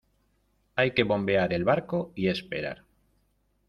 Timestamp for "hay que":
0.75-1.03